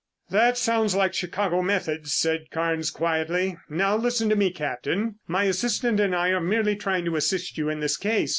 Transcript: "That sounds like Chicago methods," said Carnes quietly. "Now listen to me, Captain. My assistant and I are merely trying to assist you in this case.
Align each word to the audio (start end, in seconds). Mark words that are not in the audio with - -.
"That 0.31 0.57
sounds 0.57 0.95
like 0.95 1.13
Chicago 1.13 1.61
methods," 1.61 2.11
said 2.11 2.49
Carnes 2.49 2.89
quietly. 2.89 3.57
"Now 3.69 3.95
listen 3.95 4.29
to 4.29 4.35
me, 4.35 4.49
Captain. 4.49 5.19
My 5.27 5.43
assistant 5.43 5.99
and 5.99 6.15
I 6.15 6.29
are 6.29 6.41
merely 6.41 6.75
trying 6.75 7.05
to 7.05 7.17
assist 7.17 7.55
you 7.55 7.69
in 7.69 7.81
this 7.81 7.97
case. 7.97 8.29